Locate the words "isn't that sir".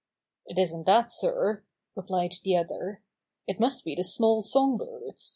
0.57-1.63